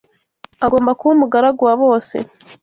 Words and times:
agomba 0.65 0.95
kuba 0.99 1.11
umugaragu 1.15 1.61
wa 1.67 1.75
bose 1.83 2.15